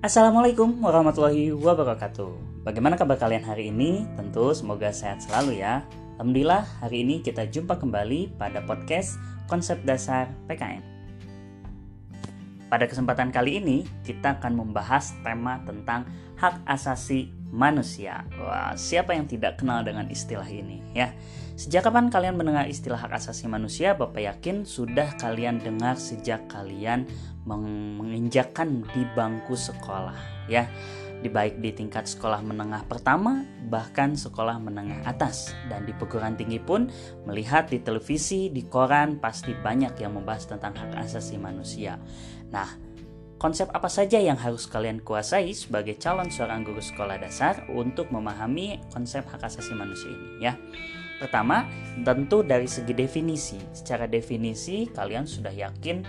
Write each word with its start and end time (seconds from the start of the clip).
Assalamualaikum 0.00 0.80
warahmatullahi 0.80 1.52
wabarakatuh. 1.52 2.64
Bagaimana 2.64 2.96
kabar 2.96 3.20
kalian 3.20 3.44
hari 3.44 3.68
ini? 3.68 4.08
Tentu 4.16 4.48
semoga 4.56 4.88
sehat 4.96 5.20
selalu 5.20 5.60
ya. 5.60 5.84
Alhamdulillah 6.16 6.64
hari 6.80 7.04
ini 7.04 7.20
kita 7.20 7.44
jumpa 7.44 7.76
kembali 7.76 8.32
pada 8.40 8.64
podcast 8.64 9.20
Konsep 9.44 9.84
Dasar 9.84 10.32
PKN. 10.48 10.99
Pada 12.70 12.86
kesempatan 12.86 13.34
kali 13.34 13.58
ini 13.58 13.82
kita 14.06 14.38
akan 14.38 14.62
membahas 14.62 15.10
tema 15.26 15.58
tentang 15.66 16.06
hak 16.38 16.62
asasi 16.70 17.34
manusia. 17.50 18.22
Wah, 18.38 18.78
siapa 18.78 19.10
yang 19.10 19.26
tidak 19.26 19.58
kenal 19.58 19.82
dengan 19.82 20.06
istilah 20.06 20.46
ini 20.46 20.78
ya? 20.94 21.10
Sejak 21.58 21.90
kapan 21.90 22.14
kalian 22.14 22.38
mendengar 22.38 22.70
istilah 22.70 23.02
hak 23.02 23.10
asasi 23.18 23.50
manusia? 23.50 23.98
Bapak 23.98 24.22
yakin 24.22 24.62
sudah 24.62 25.18
kalian 25.18 25.58
dengar 25.58 25.98
sejak 25.98 26.46
kalian 26.46 27.10
menginjakkan 27.42 28.86
di 28.94 29.02
bangku 29.18 29.58
sekolah 29.58 30.46
ya 30.46 30.70
di 31.20 31.28
baik 31.28 31.60
di 31.60 31.76
tingkat 31.76 32.08
sekolah 32.08 32.40
menengah 32.40 32.88
pertama 32.88 33.44
bahkan 33.68 34.16
sekolah 34.16 34.56
menengah 34.56 35.04
atas 35.04 35.52
dan 35.68 35.84
di 35.84 35.92
perguruan 35.92 36.32
tinggi 36.32 36.56
pun 36.56 36.88
melihat 37.28 37.68
di 37.68 37.84
televisi 37.84 38.48
di 38.48 38.64
koran 38.64 39.20
pasti 39.20 39.52
banyak 39.52 40.00
yang 40.00 40.16
membahas 40.16 40.48
tentang 40.48 40.72
hak 40.72 40.96
asasi 40.96 41.36
manusia 41.36 42.00
nah 42.50 42.68
konsep 43.40 43.72
apa 43.72 43.88
saja 43.88 44.20
yang 44.20 44.36
harus 44.36 44.68
kalian 44.68 45.00
kuasai 45.00 45.56
sebagai 45.56 45.96
calon 45.96 46.28
seorang 46.28 46.66
guru 46.66 46.82
sekolah 46.82 47.16
dasar 47.16 47.64
untuk 47.72 48.12
memahami 48.12 48.82
konsep 48.92 49.24
hak 49.24 49.46
asasi 49.46 49.72
manusia 49.72 50.12
ini 50.12 50.28
ya 50.44 50.54
Pertama, 51.20 51.68
tentu 52.00 52.40
dari 52.40 52.64
segi 52.64 52.96
definisi. 52.96 53.60
Secara 53.76 54.08
definisi, 54.08 54.88
kalian 54.88 55.28
sudah 55.28 55.52
yakin 55.52 56.00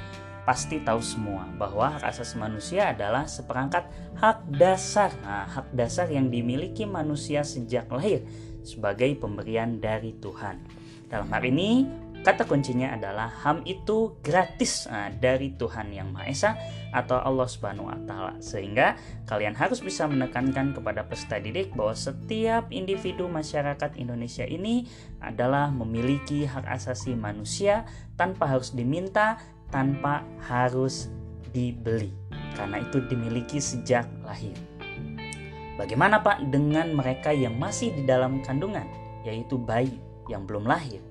pasti 0.48 0.80
tahu 0.82 1.04
semua 1.04 1.46
bahwa 1.60 2.00
hak 2.00 2.08
asasi 2.16 2.40
manusia 2.40 2.96
adalah 2.96 3.28
seperangkat 3.28 3.92
hak 4.16 4.48
dasar. 4.56 5.12
Nah, 5.20 5.52
hak 5.52 5.76
dasar 5.76 6.08
yang 6.08 6.32
dimiliki 6.32 6.88
manusia 6.88 7.44
sejak 7.44 7.92
lahir 7.92 8.24
sebagai 8.64 9.12
pemberian 9.20 9.84
dari 9.84 10.16
Tuhan. 10.16 10.64
Dalam 11.12 11.28
hal 11.28 11.44
ini, 11.44 11.84
kata 12.22 12.46
kuncinya 12.46 12.94
adalah 12.94 13.30
HAM 13.30 13.66
itu 13.66 14.22
gratis 14.22 14.86
nah, 14.86 15.10
dari 15.10 15.58
Tuhan 15.58 15.90
yang 15.90 16.14
Maha 16.14 16.30
Esa 16.30 16.52
atau 16.94 17.18
Allah 17.18 17.50
Subhanahu 17.50 17.90
wa 17.90 17.98
taala. 18.06 18.34
Sehingga 18.38 18.94
kalian 19.26 19.58
harus 19.58 19.82
bisa 19.82 20.06
menekankan 20.06 20.78
kepada 20.78 21.06
peserta 21.10 21.42
didik 21.42 21.74
bahwa 21.74 21.98
setiap 21.98 22.70
individu 22.70 23.26
masyarakat 23.26 23.98
Indonesia 23.98 24.46
ini 24.46 24.86
adalah 25.18 25.74
memiliki 25.74 26.46
hak 26.46 26.70
asasi 26.70 27.18
manusia 27.18 27.90
tanpa 28.16 28.46
harus 28.46 28.74
diminta 28.78 29.42
tanpa 29.74 30.22
harus 30.46 31.10
dibeli 31.52 32.14
karena 32.54 32.84
itu 32.84 33.02
dimiliki 33.10 33.58
sejak 33.58 34.06
lahir. 34.22 34.54
Bagaimana 35.80 36.22
Pak 36.22 36.54
dengan 36.54 36.94
mereka 36.94 37.34
yang 37.34 37.58
masih 37.58 37.90
di 37.98 38.06
dalam 38.06 38.46
kandungan 38.46 38.86
yaitu 39.26 39.58
bayi 39.58 39.98
yang 40.30 40.46
belum 40.46 40.70
lahir? 40.70 41.02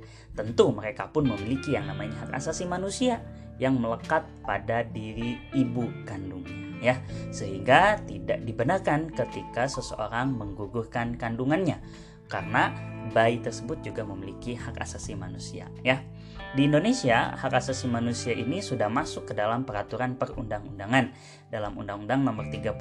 Tentu 0.40 0.72
mereka 0.72 1.12
pun 1.12 1.28
memiliki 1.28 1.76
yang 1.76 1.84
namanya 1.84 2.24
hak 2.24 2.40
asasi 2.40 2.64
manusia 2.64 3.20
yang 3.60 3.76
melekat 3.76 4.24
pada 4.40 4.80
diri 4.88 5.36
ibu 5.52 5.84
kandungnya 6.08 6.70
ya. 6.80 6.96
Sehingga 7.28 8.00
tidak 8.08 8.40
dibenarkan 8.48 9.12
ketika 9.12 9.68
seseorang 9.68 10.32
menggugurkan 10.32 11.20
kandungannya. 11.20 11.76
Karena 12.24 12.72
bayi 13.10 13.42
tersebut 13.42 13.82
juga 13.82 14.06
memiliki 14.06 14.54
hak 14.56 14.78
asasi 14.80 15.18
manusia 15.18 15.66
ya. 15.82 16.02
Di 16.50 16.66
Indonesia, 16.66 17.30
hak 17.38 17.62
asasi 17.62 17.86
manusia 17.86 18.34
ini 18.34 18.58
sudah 18.58 18.90
masuk 18.90 19.30
ke 19.30 19.38
dalam 19.38 19.62
peraturan 19.62 20.18
perundang-undangan. 20.18 21.14
Dalam 21.46 21.78
Undang-Undang 21.78 22.26
Nomor 22.26 22.50
39 22.50 22.74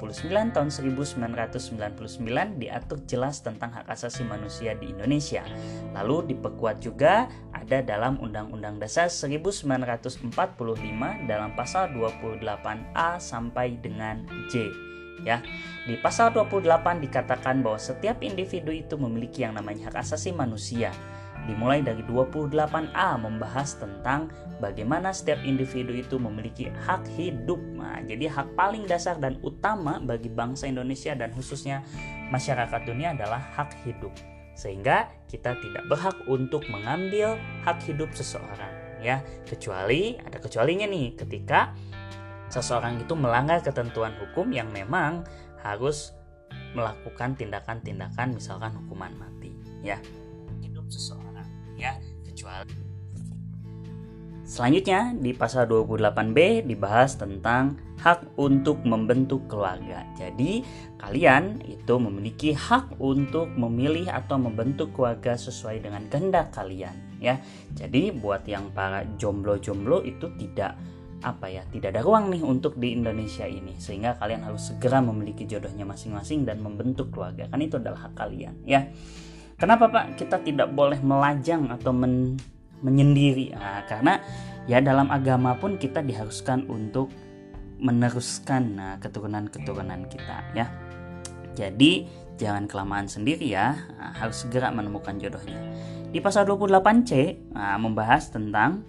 Tahun 0.50 0.70
1999 0.74 2.58
diatur 2.58 2.98
jelas 3.06 3.38
tentang 3.46 3.70
hak 3.70 3.86
asasi 3.86 4.26
manusia 4.26 4.74
di 4.74 4.90
Indonesia. 4.90 5.46
Lalu 5.94 6.34
diperkuat 6.34 6.82
juga 6.82 7.30
ada 7.54 7.78
dalam 7.86 8.18
Undang-Undang 8.18 8.82
Dasar 8.82 9.06
1945 9.06 10.34
dalam 11.30 11.54
pasal 11.54 11.94
28A 11.94 13.22
sampai 13.22 13.78
dengan 13.78 14.26
J 14.50 14.90
ya. 15.24 15.42
Di 15.84 15.96
pasal 15.98 16.30
28 16.36 17.00
dikatakan 17.00 17.64
bahwa 17.64 17.80
setiap 17.80 18.20
individu 18.20 18.70
itu 18.70 18.94
memiliki 19.00 19.42
yang 19.42 19.56
namanya 19.56 19.90
hak 19.90 20.04
asasi 20.04 20.30
manusia. 20.30 20.92
Dimulai 21.48 21.80
dari 21.80 22.04
28A 22.04 23.16
membahas 23.16 23.80
tentang 23.80 24.28
bagaimana 24.60 25.08
setiap 25.10 25.40
individu 25.40 25.96
itu 25.96 26.20
memiliki 26.20 26.68
hak 26.84 27.08
hidup. 27.16 27.58
Nah, 27.80 28.04
jadi 28.04 28.28
hak 28.28 28.54
paling 28.54 28.84
dasar 28.84 29.16
dan 29.16 29.40
utama 29.40 29.96
bagi 30.04 30.28
bangsa 30.28 30.68
Indonesia 30.68 31.16
dan 31.16 31.32
khususnya 31.32 31.80
masyarakat 32.28 32.84
dunia 32.84 33.16
adalah 33.16 33.40
hak 33.56 33.72
hidup. 33.88 34.12
Sehingga 34.52 35.08
kita 35.32 35.56
tidak 35.56 35.88
berhak 35.88 36.16
untuk 36.28 36.60
mengambil 36.68 37.40
hak 37.64 37.80
hidup 37.88 38.12
seseorang 38.12 38.90
ya, 39.00 39.24
kecuali 39.48 40.20
ada 40.20 40.38
kecualinya 40.38 40.86
nih 40.86 41.16
ketika 41.16 41.72
seseorang 42.50 43.00
itu 43.00 43.14
melanggar 43.14 43.62
ketentuan 43.62 44.12
hukum 44.18 44.50
yang 44.50 44.68
memang 44.74 45.22
harus 45.62 46.12
melakukan 46.74 47.38
tindakan-tindakan 47.38 48.34
misalkan 48.34 48.74
hukuman 48.74 49.10
mati 49.18 49.54
ya 49.82 49.98
hidup 50.62 50.86
seseorang 50.90 51.46
ya 51.78 51.94
kecuali 52.26 52.90
Selanjutnya 54.50 55.14
di 55.14 55.30
pasal 55.30 55.70
28B 55.70 56.66
dibahas 56.66 57.14
tentang 57.14 57.78
hak 58.02 58.34
untuk 58.34 58.82
membentuk 58.82 59.46
keluarga. 59.46 60.02
Jadi 60.18 60.66
kalian 60.98 61.62
itu 61.62 61.94
memiliki 62.02 62.50
hak 62.50 62.98
untuk 62.98 63.46
memilih 63.54 64.10
atau 64.10 64.42
membentuk 64.42 64.90
keluarga 64.90 65.38
sesuai 65.38 65.86
dengan 65.86 66.02
kehendak 66.10 66.50
kalian 66.50 66.98
ya. 67.22 67.38
Jadi 67.78 68.10
buat 68.10 68.42
yang 68.42 68.74
para 68.74 69.06
jomblo-jomblo 69.22 70.02
itu 70.02 70.26
tidak 70.34 70.74
apa 71.20 71.52
ya 71.52 71.62
tidak 71.68 71.92
ada 71.96 72.00
ruang 72.00 72.32
nih 72.32 72.40
untuk 72.40 72.76
di 72.80 72.96
Indonesia 72.96 73.44
ini. 73.44 73.76
Sehingga 73.76 74.16
kalian 74.16 74.44
harus 74.44 74.72
segera 74.72 75.04
memiliki 75.04 75.44
jodohnya 75.44 75.84
masing-masing 75.84 76.48
dan 76.48 76.60
membentuk 76.64 77.12
keluarga. 77.12 77.48
Kan 77.48 77.60
itu 77.60 77.76
adalah 77.76 78.08
hak 78.08 78.14
kalian 78.16 78.54
ya. 78.64 78.88
Kenapa 79.60 79.92
pak? 79.92 80.16
Kita 80.16 80.40
tidak 80.40 80.72
boleh 80.72 80.96
melajang 81.04 81.68
atau 81.68 81.92
men 81.92 82.40
menyendiri. 82.80 83.52
Nah, 83.52 83.84
karena 83.84 84.16
ya 84.64 84.80
dalam 84.80 85.12
agama 85.12 85.52
pun 85.60 85.76
kita 85.76 86.00
diharuskan 86.00 86.64
untuk 86.72 87.12
meneruskan 87.80 88.62
nah, 88.76 88.94
keturunan-keturunan 88.96 90.08
kita 90.08 90.56
ya. 90.56 90.66
Jadi 91.52 92.08
jangan 92.40 92.64
kelamaan 92.64 93.04
sendiri 93.04 93.52
ya. 93.52 93.76
Nah, 94.00 94.16
harus 94.16 94.48
segera 94.48 94.72
menemukan 94.72 95.20
jodohnya. 95.20 95.60
Di 96.08 96.18
pasal 96.24 96.48
28C 96.48 97.52
nah, 97.52 97.76
membahas 97.76 98.32
tentang 98.32 98.80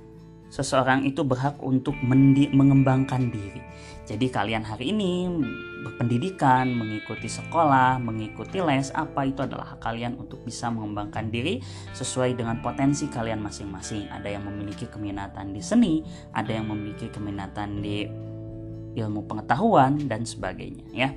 seseorang 0.52 1.08
itu 1.08 1.24
berhak 1.24 1.58
untuk 1.64 1.96
mengembangkan 2.04 3.32
diri. 3.32 3.64
Jadi 4.06 4.28
kalian 4.28 4.68
hari 4.68 4.92
ini 4.92 5.32
berpendidikan, 5.82 6.68
mengikuti 6.76 7.32
sekolah, 7.32 7.98
mengikuti 8.04 8.60
les, 8.60 8.92
apa 8.92 9.24
itu 9.24 9.42
adalah 9.42 9.74
hak 9.74 9.82
kalian 9.82 10.20
untuk 10.20 10.44
bisa 10.44 10.68
mengembangkan 10.68 11.32
diri 11.32 11.64
sesuai 11.96 12.36
dengan 12.36 12.60
potensi 12.60 13.08
kalian 13.08 13.40
masing-masing. 13.40 14.12
Ada 14.12 14.36
yang 14.36 14.44
memiliki 14.46 14.86
keminatan 14.92 15.56
di 15.56 15.64
seni, 15.64 16.04
ada 16.36 16.52
yang 16.52 16.68
memiliki 16.68 17.08
keminatan 17.08 17.80
di 17.80 18.06
ilmu 19.00 19.24
pengetahuan 19.24 19.96
dan 20.12 20.28
sebagainya 20.28 20.86
ya. 20.92 21.10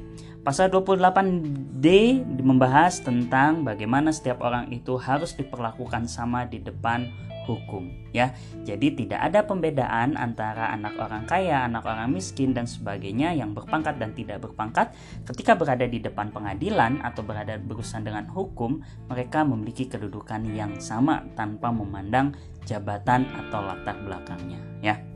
Pasal 0.45 0.69
28D 0.69 1.89
membahas 2.45 3.01
tentang 3.01 3.65
bagaimana 3.65 4.13
setiap 4.13 4.45
orang 4.45 4.69
itu 4.71 5.01
harus 5.01 5.33
diperlakukan 5.35 6.05
sama 6.05 6.45
di 6.45 6.61
depan 6.61 7.09
hukum 7.47 7.87
ya. 8.11 8.35
Jadi 8.65 9.05
tidak 9.05 9.21
ada 9.31 9.45
pembedaan 9.45 10.17
antara 10.19 10.73
anak 10.75 10.99
orang 10.99 11.25
kaya, 11.29 11.69
anak 11.69 11.85
orang 11.87 12.11
miskin 12.11 12.57
dan 12.57 12.67
sebagainya 12.67 13.37
yang 13.37 13.55
berpangkat 13.55 14.01
dan 14.01 14.17
tidak 14.17 14.43
berpangkat 14.43 14.91
ketika 15.29 15.55
berada 15.55 15.87
di 15.87 16.03
depan 16.03 16.35
pengadilan 16.35 17.05
atau 17.05 17.23
berada 17.23 17.61
berurusan 17.61 18.03
dengan 18.03 18.27
hukum, 18.27 18.83
mereka 19.07 19.47
memiliki 19.47 19.87
kedudukan 19.87 20.51
yang 20.57 20.81
sama 20.83 21.23
tanpa 21.39 21.71
memandang 21.71 22.35
jabatan 22.65 23.29
atau 23.47 23.61
latar 23.63 23.97
belakangnya 24.03 24.61
ya. 24.83 25.14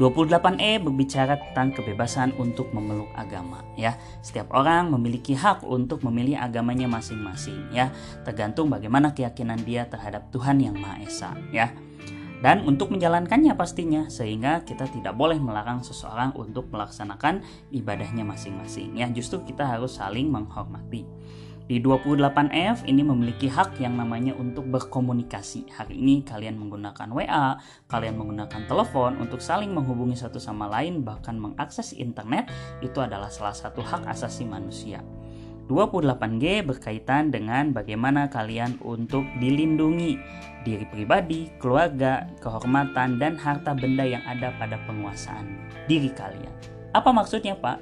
28E 0.00 0.80
berbicara 0.80 1.36
tentang 1.36 1.76
kebebasan 1.76 2.32
untuk 2.40 2.72
memeluk 2.72 3.12
agama 3.12 3.60
ya. 3.76 3.96
Setiap 4.24 4.52
orang 4.56 4.88
memiliki 4.88 5.36
hak 5.36 5.64
untuk 5.66 6.00
memilih 6.06 6.40
agamanya 6.40 6.88
masing-masing 6.88 7.72
ya, 7.74 7.92
tergantung 8.24 8.72
bagaimana 8.72 9.12
keyakinan 9.12 9.60
dia 9.60 9.84
terhadap 9.88 10.32
Tuhan 10.32 10.60
yang 10.64 10.76
Maha 10.76 11.04
Esa 11.04 11.30
ya. 11.52 11.72
Dan 12.42 12.66
untuk 12.66 12.90
menjalankannya 12.90 13.54
pastinya 13.54 14.10
sehingga 14.10 14.66
kita 14.66 14.90
tidak 14.90 15.14
boleh 15.14 15.38
melarang 15.38 15.86
seseorang 15.86 16.34
untuk 16.34 16.66
melaksanakan 16.74 17.46
ibadahnya 17.70 18.26
masing-masing 18.26 18.98
ya. 18.98 19.06
Justru 19.14 19.46
kita 19.46 19.62
harus 19.62 19.94
saling 19.94 20.26
menghormati. 20.26 21.06
Di 21.62 21.78
28F 21.78 22.90
ini 22.90 23.06
memiliki 23.06 23.46
hak 23.46 23.78
yang 23.78 23.94
namanya 23.94 24.34
untuk 24.34 24.66
berkomunikasi. 24.66 25.70
Hari 25.70 25.94
ini 25.94 26.26
kalian 26.26 26.58
menggunakan 26.58 27.06
WA, 27.14 27.54
kalian 27.86 28.18
menggunakan 28.18 28.66
telepon 28.66 29.22
untuk 29.22 29.38
saling 29.38 29.70
menghubungi 29.70 30.18
satu 30.18 30.42
sama 30.42 30.66
lain 30.66 31.06
bahkan 31.06 31.38
mengakses 31.38 31.94
internet 31.94 32.50
itu 32.82 32.98
adalah 32.98 33.30
salah 33.30 33.54
satu 33.54 33.78
hak 33.78 34.10
asasi 34.10 34.42
manusia. 34.42 35.06
28G 35.70 36.66
berkaitan 36.66 37.30
dengan 37.30 37.70
bagaimana 37.70 38.26
kalian 38.26 38.82
untuk 38.82 39.22
dilindungi 39.38 40.18
diri 40.66 40.86
pribadi, 40.90 41.46
keluarga, 41.62 42.26
kehormatan, 42.42 43.22
dan 43.22 43.38
harta 43.38 43.70
benda 43.72 44.02
yang 44.02 44.22
ada 44.26 44.50
pada 44.58 44.82
penguasaan 44.90 45.46
diri 45.86 46.10
kalian. 46.10 46.50
Apa 46.90 47.14
maksudnya, 47.14 47.54
Pak? 47.54 47.78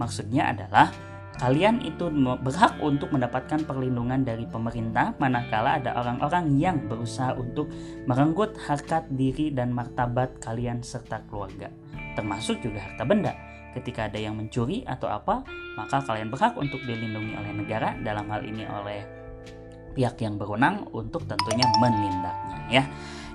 Maksudnya 0.00 0.50
adalah 0.56 0.90
kalian 1.38 1.78
itu 1.86 2.10
berhak 2.42 2.74
untuk 2.82 3.14
mendapatkan 3.14 3.62
perlindungan 3.62 4.26
dari 4.26 4.44
pemerintah 4.44 5.14
manakala 5.22 5.78
ada 5.78 5.94
orang-orang 5.94 6.58
yang 6.58 6.76
berusaha 6.90 7.32
untuk 7.38 7.70
merenggut 8.10 8.58
harkat 8.58 9.06
diri 9.14 9.54
dan 9.54 9.70
martabat 9.70 10.42
kalian 10.42 10.82
serta 10.82 11.22
keluarga, 11.30 11.70
termasuk 12.18 12.58
juga 12.58 12.82
harta 12.82 13.06
benda. 13.06 13.32
Ketika 13.72 14.10
ada 14.10 14.18
yang 14.18 14.34
mencuri 14.34 14.82
atau 14.82 15.06
apa, 15.06 15.46
maka 15.78 16.02
kalian 16.02 16.34
berhak 16.34 16.58
untuk 16.58 16.82
dilindungi 16.82 17.38
oleh 17.38 17.52
negara 17.54 17.94
dalam 18.02 18.26
hal 18.34 18.42
ini 18.42 18.66
oleh 18.66 19.06
pihak 19.94 20.18
yang 20.18 20.34
berwenang 20.34 20.90
untuk 20.90 21.22
tentunya 21.30 21.66
menindaknya 21.78 22.58
ya. 22.70 22.84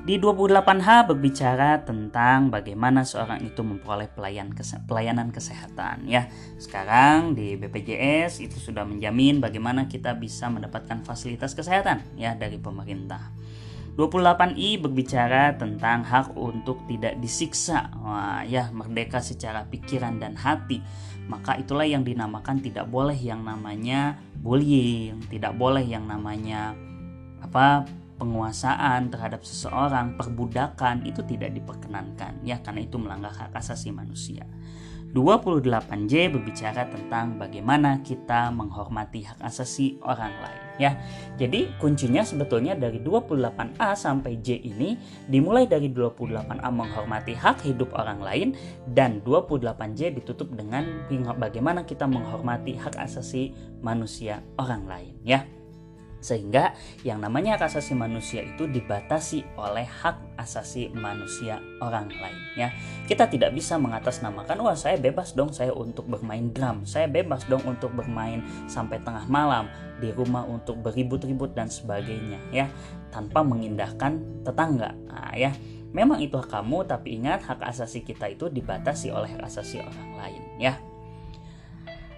Di 0.03 0.19
28H 0.19 1.15
berbicara 1.15 1.79
tentang 1.88 2.51
bagaimana 2.51 3.07
seorang 3.07 3.39
itu 3.39 3.63
memperoleh 3.63 4.11
pelayan 4.11 4.51
kese 4.51 4.83
pelayanan 4.83 5.31
kesehatan 5.31 6.11
ya. 6.11 6.27
Sekarang 6.59 7.31
di 7.31 7.55
BPJS 7.55 8.44
itu 8.44 8.59
sudah 8.59 8.83
menjamin 8.83 9.39
bagaimana 9.39 9.88
kita 9.88 10.11
bisa 10.19 10.51
mendapatkan 10.51 11.07
fasilitas 11.07 11.55
kesehatan 11.55 12.03
ya 12.19 12.35
dari 12.35 12.59
pemerintah. 12.59 13.31
28I 13.95 14.83
berbicara 14.83 15.55
tentang 15.55 16.03
hak 16.03 16.35
untuk 16.35 16.83
tidak 16.91 17.23
disiksa. 17.23 17.88
Wah, 18.03 18.44
ya 18.44 18.75
merdeka 18.75 19.23
secara 19.23 19.63
pikiran 19.71 20.19
dan 20.19 20.35
hati. 20.35 20.83
Maka 21.31 21.55
itulah 21.55 21.88
yang 21.88 22.03
dinamakan 22.03 22.59
tidak 22.59 22.91
boleh 22.91 23.15
yang 23.15 23.47
namanya 23.47 24.19
bullying, 24.35 25.23
tidak 25.31 25.55
boleh 25.55 25.88
yang 25.88 26.03
namanya 26.11 26.75
apa 27.39 27.88
penguasaan 28.23 29.11
terhadap 29.11 29.43
seseorang, 29.43 30.15
perbudakan 30.15 31.03
itu 31.03 31.19
tidak 31.27 31.51
diperkenankan 31.51 32.39
ya 32.47 32.63
karena 32.63 32.87
itu 32.87 32.95
melanggar 32.95 33.35
hak 33.35 33.51
asasi 33.51 33.91
manusia. 33.91 34.47
28J 35.13 36.33
berbicara 36.33 36.89
tentang 36.89 37.37
bagaimana 37.37 38.01
kita 38.01 38.49
menghormati 38.49 39.21
hak 39.21 39.45
asasi 39.45 40.01
orang 40.01 40.33
lain 40.41 40.61
ya. 40.81 40.97
Jadi 41.37 41.69
kuncinya 41.77 42.25
sebetulnya 42.25 42.73
dari 42.73 42.97
28A 42.97 43.93
sampai 43.93 44.41
J 44.41 44.57
ini 44.65 44.97
dimulai 45.29 45.69
dari 45.69 45.93
28A 45.93 46.65
menghormati 46.73 47.37
hak 47.37 47.61
hidup 47.61 47.93
orang 47.93 48.25
lain 48.25 48.47
dan 48.97 49.21
28J 49.21 50.17
ditutup 50.17 50.49
dengan 50.57 51.05
bagaimana 51.37 51.85
kita 51.85 52.09
menghormati 52.09 52.73
hak 52.73 52.97
asasi 52.97 53.53
manusia 53.85 54.41
orang 54.57 54.89
lain 54.89 55.13
ya. 55.21 55.45
Sehingga 56.23 56.71
yang 57.03 57.19
namanya 57.19 57.59
hak 57.59 57.67
asasi 57.67 57.93
manusia 57.93 58.47
itu 58.47 58.63
dibatasi 58.63 59.43
oleh 59.59 59.83
hak 59.83 60.39
asasi 60.39 60.87
manusia 60.95 61.59
orang 61.83 62.07
lain 62.07 62.39
ya. 62.55 62.71
Kita 63.03 63.27
tidak 63.27 63.51
bisa 63.51 63.75
mengatasnamakan 63.75 64.63
wah 64.63 64.73
saya 64.79 64.95
bebas 64.95 65.35
dong 65.35 65.51
saya 65.51 65.75
untuk 65.75 66.07
bermain 66.07 66.49
drum, 66.55 66.87
saya 66.87 67.11
bebas 67.11 67.43
dong 67.51 67.61
untuk 67.67 67.91
bermain 67.91 68.39
sampai 68.71 69.03
tengah 69.03 69.27
malam 69.27 69.67
di 69.99 70.09
rumah 70.15 70.47
untuk 70.47 70.79
beribut-ribut 70.79 71.51
dan 71.51 71.67
sebagainya 71.67 72.39
ya 72.49 72.71
tanpa 73.11 73.43
mengindahkan 73.43 74.43
tetangga. 74.47 74.95
Nah, 75.11 75.35
ya. 75.35 75.51
Memang 75.93 76.25
itu 76.25 76.33
hak 76.41 76.49
kamu 76.49 76.89
tapi 76.89 77.21
ingat 77.21 77.45
hak 77.45 77.61
asasi 77.69 78.01
kita 78.01 78.25
itu 78.25 78.49
dibatasi 78.49 79.13
oleh 79.13 79.29
hak 79.29 79.45
asasi 79.45 79.77
orang 79.77 80.09
lain 80.17 80.41
ya. 80.57 80.73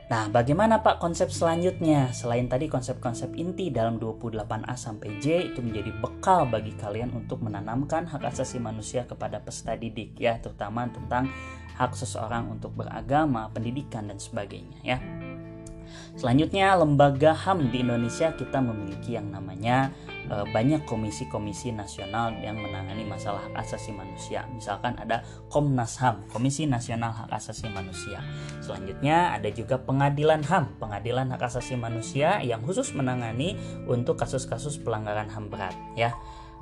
Nah, 0.06 0.30
bagaimana 0.30 0.86
Pak 0.86 1.02
konsep 1.02 1.34
selanjutnya? 1.34 2.13
Selain 2.13 2.46
tadi 2.46 2.69
konsep-konsep 2.69 3.34
inti 3.34 3.74
dalam 3.74 3.98
28A 3.98 4.78
sampai 4.78 5.18
J 5.18 5.50
itu 5.50 5.66
menjadi 5.66 5.90
bekal 5.98 6.46
bagi 6.46 6.78
kalian 6.78 7.10
untuk 7.18 7.42
menanamkan 7.42 8.06
hak 8.06 8.22
asasi 8.22 8.62
manusia 8.62 9.10
kepada 9.10 9.42
peserta 9.42 9.74
didik 9.74 10.13
ya, 10.22 10.38
terutama 10.38 10.86
tentang 10.94 11.25
hak 11.81 11.98
seseorang 11.98 12.54
untuk 12.54 12.78
beragama, 12.78 13.50
pendidikan 13.50 14.06
dan 14.06 14.22
sebagainya 14.22 14.78
ya. 14.86 14.98
Selanjutnya, 16.13 16.78
lembaga 16.78 17.34
HAM 17.34 17.74
di 17.74 17.81
Indonesia 17.81 18.30
kita 18.38 18.62
memiliki 18.62 19.18
yang 19.18 19.34
namanya 19.34 19.90
banyak 20.27 20.83
komisi-komisi 20.89 21.69
nasional 21.69 22.33
yang 22.42 22.57
menangani 22.57 23.06
masalah 23.06 23.45
hak 23.50 23.62
asasi 23.62 23.94
manusia. 23.94 24.45
Misalkan 24.50 24.98
ada 24.98 25.22
Komnas 25.50 26.01
HAM, 26.01 26.25
Komisi 26.33 26.66
Nasional 26.66 27.13
Hak 27.13 27.30
Asasi 27.30 27.69
Manusia. 27.69 28.19
Selanjutnya 28.60 29.38
ada 29.38 29.48
juga 29.54 29.77
Pengadilan 29.77 30.42
HAM, 30.42 30.81
Pengadilan 30.81 31.30
Hak 31.30 31.45
Asasi 31.45 31.77
Manusia 31.77 32.42
yang 32.42 32.66
khusus 32.66 32.92
menangani 32.98 33.56
untuk 33.86 34.18
kasus-kasus 34.18 34.81
pelanggaran 34.81 35.30
HAM 35.30 35.54
berat 35.54 35.77
ya. 35.94 36.18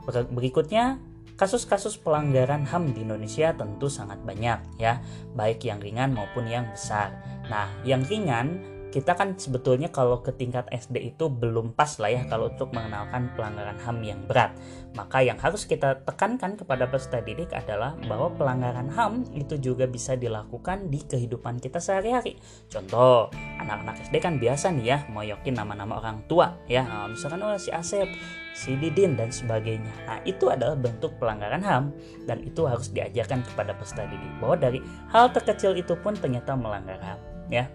Berikutnya 0.09 0.99
Kasus-kasus 1.33 1.97
pelanggaran 1.97 2.61
HAM 2.69 2.93
di 2.93 3.01
Indonesia 3.01 3.57
tentu 3.57 3.89
sangat 3.89 4.21
banyak 4.21 4.77
ya, 4.77 5.01
baik 5.33 5.65
yang 5.65 5.81
ringan 5.81 6.13
maupun 6.13 6.45
yang 6.45 6.69
besar. 6.69 7.09
Nah, 7.49 7.73
yang 7.81 8.05
ringan 8.05 8.61
kita 8.93 9.17
kan 9.17 9.33
sebetulnya 9.33 9.89
kalau 9.89 10.21
ke 10.21 10.29
tingkat 10.29 10.69
SD 10.69 11.17
itu 11.17 11.25
belum 11.25 11.73
pas 11.73 11.97
lah 11.97 12.13
ya 12.13 12.21
kalau 12.29 12.53
untuk 12.53 12.69
mengenalkan 12.77 13.33
pelanggaran 13.33 13.81
HAM 13.81 13.97
yang 14.05 14.21
berat. 14.29 14.53
Maka 14.93 15.25
yang 15.25 15.41
harus 15.41 15.65
kita 15.65 16.05
tekankan 16.05 16.53
kepada 16.53 16.85
peserta 16.85 17.25
didik 17.25 17.49
adalah 17.57 17.97
bahwa 18.05 18.29
pelanggaran 18.37 18.93
HAM 18.93 19.33
itu 19.33 19.57
juga 19.57 19.89
bisa 19.89 20.13
dilakukan 20.13 20.93
di 20.93 21.01
kehidupan 21.01 21.57
kita 21.57 21.81
sehari-hari. 21.81 22.37
Contoh, 22.69 23.33
anak-anak 23.57 24.05
SD 24.05 24.21
kan 24.21 24.37
biasa 24.37 24.69
nih 24.77 24.85
ya 24.85 24.97
moyokin 25.09 25.57
nama-nama 25.57 25.97
orang 25.97 26.21
tua 26.29 26.53
ya. 26.69 26.85
Nah, 26.85 27.09
misalkan 27.09 27.41
oh 27.41 27.57
si 27.57 27.73
Asep, 27.73 28.05
si 28.53 28.77
Didin 28.77 29.17
dan 29.17 29.33
sebagainya. 29.33 29.89
Nah, 30.05 30.21
itu 30.21 30.53
adalah 30.53 30.77
bentuk 30.77 31.17
pelanggaran 31.17 31.65
HAM 31.65 31.89
dan 32.29 32.45
itu 32.45 32.69
harus 32.69 32.93
diajarkan 32.93 33.41
kepada 33.41 33.73
peserta 33.73 34.05
didik 34.05 34.37
bahwa 34.37 34.61
dari 34.61 34.77
hal 35.09 35.33
terkecil 35.33 35.73
itu 35.73 35.97
pun 35.97 36.13
ternyata 36.13 36.53
melanggar 36.53 37.01
HAM 37.01 37.33
ya 37.49 37.65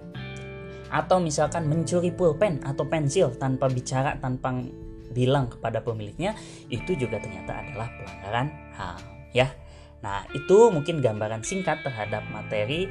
atau 0.88 1.20
misalkan 1.20 1.69
mencuri 1.69 2.12
pulpen 2.12 2.61
atau 2.64 2.85
pensil 2.88 3.35
tanpa 3.37 3.69
bicara 3.69 4.17
tanpa 4.20 4.56
bilang 5.12 5.49
kepada 5.49 5.81
pemiliknya 5.81 6.37
itu 6.69 6.94
juga 6.94 7.19
ternyata 7.19 7.64
adalah 7.64 7.88
pelanggaran 7.96 8.46
HAM 8.76 9.00
ya. 9.32 9.49
Nah, 9.99 10.23
itu 10.31 10.71
mungkin 10.71 11.02
gambaran 11.02 11.42
singkat 11.42 11.83
terhadap 11.83 12.23
materi 12.30 12.87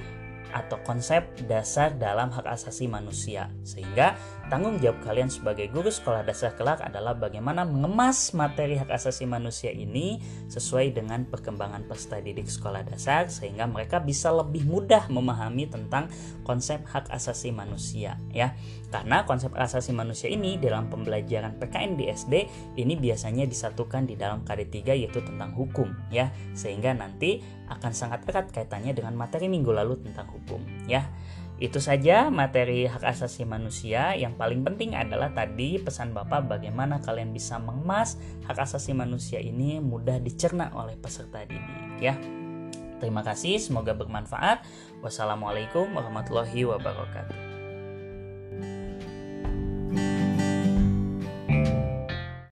atau 0.51 0.79
konsep 0.83 1.27
dasar 1.47 1.95
dalam 1.95 2.31
hak 2.31 2.43
asasi 2.47 2.87
manusia. 2.87 3.51
Sehingga 3.63 4.15
tanggung 4.47 4.79
jawab 4.79 5.03
kalian 5.03 5.27
sebagai 5.27 5.67
guru 5.67 5.91
sekolah 5.91 6.23
dasar 6.23 6.55
kelak 6.55 6.79
adalah 6.79 7.11
bagaimana 7.11 7.67
mengemas 7.67 8.31
materi 8.31 8.79
hak 8.79 8.87
asasi 8.87 9.27
manusia 9.27 9.71
ini 9.75 10.23
sesuai 10.47 10.95
dengan 10.95 11.27
perkembangan 11.27 11.83
peserta 11.83 12.23
didik 12.23 12.47
sekolah 12.47 12.87
dasar 12.87 13.27
sehingga 13.27 13.67
mereka 13.67 13.99
bisa 13.99 14.31
lebih 14.31 14.63
mudah 14.63 15.11
memahami 15.11 15.67
tentang 15.67 16.07
konsep 16.47 16.79
hak 16.87 17.11
asasi 17.11 17.51
manusia 17.51 18.15
ya. 18.31 18.55
Karena 18.87 19.27
konsep 19.27 19.51
hak 19.51 19.67
asasi 19.67 19.91
manusia 19.91 20.31
ini 20.31 20.55
dalam 20.55 20.87
pembelajaran 20.87 21.59
PKN 21.59 21.91
di 21.99 22.07
SD 22.07 22.33
ini 22.79 22.95
biasanya 22.95 23.43
disatukan 23.43 24.07
di 24.07 24.15
dalam 24.15 24.47
KD3 24.47 24.95
yaitu 24.95 25.19
tentang 25.27 25.51
hukum 25.51 25.91
ya. 26.07 26.31
Sehingga 26.55 26.95
nanti 26.95 27.43
akan 27.67 27.91
sangat 27.91 28.23
erat 28.31 28.47
kaitannya 28.55 28.95
dengan 28.95 29.11
materi 29.19 29.51
minggu 29.51 29.75
lalu 29.75 29.99
tentang 30.07 30.31
hukum 30.31 30.63
ya. 30.87 31.03
Itu 31.57 31.81
saja 31.81 32.29
materi 32.29 32.85
hak 32.85 33.01
asasi 33.01 33.41
manusia. 33.41 34.13
Yang 34.13 34.37
paling 34.37 34.61
penting 34.61 34.93
adalah 34.93 35.33
tadi 35.33 35.81
pesan 35.81 36.13
Bapak 36.13 36.45
bagaimana 36.45 37.01
kalian 37.01 37.33
bisa 37.33 37.57
mengemas 37.57 38.21
hak 38.45 38.61
asasi 38.61 38.93
manusia 38.93 39.41
ini 39.41 39.81
mudah 39.81 40.21
dicerna 40.21 40.69
oleh 40.77 40.93
peserta 40.93 41.41
didik 41.49 41.97
ya. 41.97 42.13
Terima 42.97 43.21
kasih, 43.21 43.61
semoga 43.61 43.93
bermanfaat. 43.93 44.65
Wassalamualaikum 45.05 45.85
warahmatullahi 45.93 46.65
wabarakatuh. 46.65 47.46